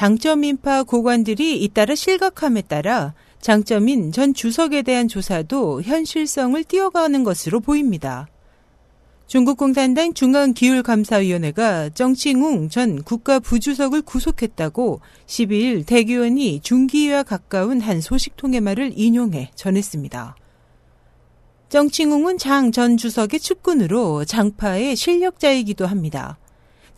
장점 0.00 0.44
인파 0.44 0.82
고관들이 0.82 1.62
잇따라 1.62 1.94
실각함에 1.94 2.62
따라 2.62 3.12
장점인 3.42 4.12
전 4.12 4.32
주석에 4.32 4.80
대한 4.80 5.08
조사도 5.08 5.82
현실성을 5.82 6.64
띄어가는 6.64 7.22
것으로 7.22 7.60
보입니다. 7.60 8.26
중국 9.26 9.58
공산당 9.58 10.14
중앙기율감사위원회가 10.14 11.90
정칭웅 11.90 12.70
전 12.70 13.02
국가부주석을 13.02 14.00
구속했다고 14.00 15.02
12일 15.26 15.84
대기원이 15.84 16.60
중기와 16.60 17.22
가까운 17.22 17.82
한 17.82 18.00
소식통의 18.00 18.62
말을 18.62 18.94
인용해 18.96 19.50
전했습니다. 19.54 20.34
정칭웅은 21.68 22.38
장 22.38 22.72
전 22.72 22.96
주석의 22.96 23.38
측근으로 23.38 24.24
장파의 24.24 24.96
실력자이기도 24.96 25.84
합니다. 25.84 26.38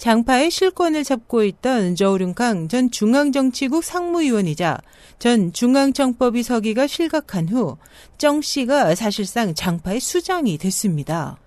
장파의 0.02 0.50
실권을 0.50 1.04
잡고 1.04 1.44
있던 1.44 1.94
저우륜강 1.94 2.66
전 2.66 2.90
중앙정치국 2.90 3.84
상무위원이자 3.84 4.78
전 5.20 5.52
중앙정법위 5.52 6.42
서기가 6.42 6.88
실각한 6.88 7.48
후 7.48 7.78
정 8.18 8.42
씨가 8.42 8.96
사실상 8.96 9.54
장파의 9.54 10.00
수장이 10.00 10.58
됐습니다. 10.58 11.38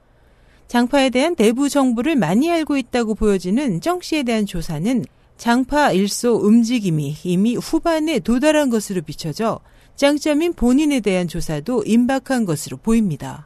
장파에 0.69 1.09
대한 1.09 1.35
내부 1.35 1.67
정보를 1.67 2.15
많이 2.15 2.49
알고 2.49 2.77
있다고 2.77 3.15
보여지는 3.15 3.81
정 3.81 3.99
씨에 3.99 4.23
대한 4.23 4.45
조사는 4.45 5.03
장파 5.35 5.91
일소 5.91 6.35
움직임이 6.35 7.13
이미 7.25 7.57
후반에 7.57 8.19
도달한 8.19 8.69
것으로 8.69 9.01
비춰져 9.01 9.59
짱점인 9.97 10.53
본인에 10.53 11.01
대한 11.01 11.27
조사도 11.27 11.83
임박한 11.85 12.45
것으로 12.45 12.77
보입니다. 12.77 13.45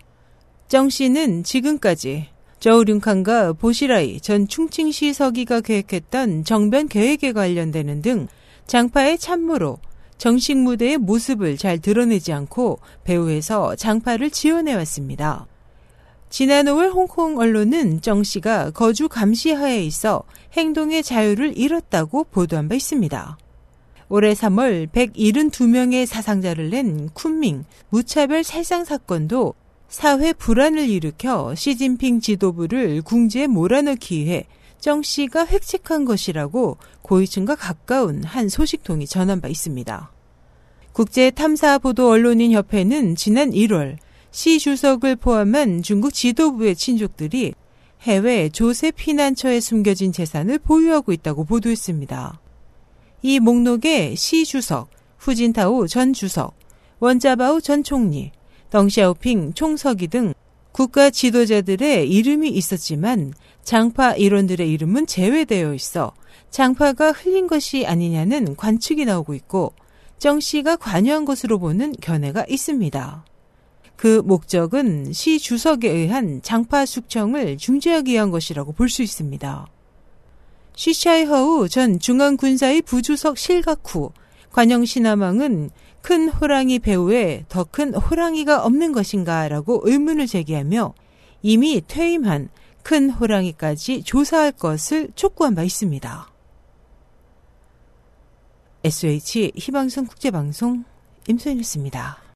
정 0.68 0.88
씨는 0.88 1.44
지금까지 1.44 2.28
저우륜칸과 2.60 3.54
보시라이 3.54 4.20
전 4.20 4.48
충칭시 4.48 5.14
서기가 5.14 5.62
계획했던 5.62 6.44
정변 6.44 6.90
계획에 6.90 7.32
관련되는 7.32 8.02
등 8.02 8.28
장파의 8.68 9.18
참모로 9.18 9.80
정식 10.18 10.58
무대의 10.58 10.98
모습을 10.98 11.56
잘 11.56 11.80
드러내지 11.80 12.34
않고 12.34 12.80
배후에서 13.06 13.78
장파를 13.78 14.30
지원해왔습니다. 14.30 15.48
지난 16.30 16.66
5월 16.66 16.94
홍콩 16.94 17.40
언론은 17.40 18.02
정 18.02 18.24
씨가 18.24 18.72
거주 18.72 19.08
감시하에 19.08 19.82
있어 19.86 20.24
행동의 20.54 21.02
자유를 21.02 21.58
잃었다고 21.58 22.26
보도한 22.26 22.68
바 22.68 22.76
있습니다. 22.76 23.38
올해 24.10 24.34
3월 24.34 24.90
172명의 24.90 26.06
사상자를 26.06 26.70
낸 26.72 27.10
쿤밍 27.12 27.64
무차별 27.90 28.44
살상 28.44 28.84
사건도 28.84 29.54
사회 29.90 30.34
불안을 30.34 30.88
일으켜 30.88 31.56
시진핑 31.56 32.22
지도부를 32.22 33.02
궁지에 33.02 33.48
몰아넣기 33.48 34.24
위해 34.24 34.46
정 34.80 35.02
씨가 35.02 35.48
획책한 35.48 36.06
것이라고 36.06 36.78
고위층과 37.02 37.56
가까운 37.56 38.24
한 38.24 38.50
소식통이 38.50 39.08
전한 39.08 39.42
바 39.42 39.48
있습니다. 39.48 40.12
국제 40.94 41.32
탐사 41.32 41.80
보도 41.80 42.10
언론인 42.10 42.52
협회는 42.52 43.16
지난 43.16 43.50
1월 43.50 43.98
시 44.32 44.60
주석을 44.60 45.16
포함한 45.16 45.82
중국 45.82 46.14
지도부의 46.14 46.76
친족들이 46.76 47.54
해외 48.02 48.50
조세 48.50 48.92
피난처에 48.92 49.60
숨겨진 49.60 50.12
재산을 50.12 50.60
보유하고 50.60 51.12
있다고 51.12 51.46
보도했습니다. 51.46 52.40
이 53.24 53.40
목록에 53.40 54.14
시 54.16 54.46
주석, 54.46 54.90
후진타오 55.18 55.88
전 55.88 56.14
주석, 56.14 56.54
원자바우 57.00 57.60
전 57.62 57.84
총리, 57.84 58.32
덩샤오핑 58.70 59.54
총서기 59.54 60.08
등 60.08 60.34
국가 60.72 61.10
지도자들의 61.10 62.10
이름이 62.10 62.50
있었지만 62.50 63.34
장파 63.64 64.14
일원들의 64.14 64.72
이름은 64.72 65.08
제외되어 65.08 65.74
있어 65.74 66.14
장파가 66.52 67.12
흘린 67.12 67.48
것이 67.48 67.86
아니냐는 67.86 68.56
관측이 68.56 69.06
나오고 69.06 69.34
있고 69.34 69.74
정 70.18 70.40
씨가 70.40 70.76
관여한 70.76 71.26
것으로 71.26 71.60
보는 71.60 71.94
견해가 72.02 72.46
있습니다. 72.48 73.26
그 73.96 74.22
목적은 74.24 75.12
시 75.12 75.40
주석에 75.40 75.90
의한 75.90 76.42
장파 76.42 76.86
숙청을 76.86 77.58
중지하기 77.58 78.14
위한 78.14 78.32
것이라고 78.32 78.72
볼 78.72 78.90
수 78.90 79.02
있습니다. 79.04 79.68
시샤이허우 80.76 81.68
전 81.68 82.00
중앙군사의 82.00 82.84
부주석 82.84 83.38
실각 83.38 83.82
후 83.84 84.12
관영 84.52 84.86
신화망은 84.86 85.70
큰 86.02 86.30
호랑이 86.30 86.80
배우에 86.80 87.46
더 87.50 87.64
큰 87.64 87.94
호랑이가 87.94 88.64
없는 88.66 88.92
것인가라고 88.92 89.82
의문을 89.84 90.28
제기하며 90.28 90.94
이미 91.42 91.82
퇴임한 91.86 92.50
큰 92.84 93.10
호랑이까지 93.10 94.04
조사할 94.04 94.54
것을 94.54 95.10
촉구한 95.16 95.56
바 95.56 95.64
있습니다. 95.64 96.32
SH 98.84 99.52
희망성 99.56 100.06
국제방송 100.06 100.86
임소연이었습니다. 101.28 102.29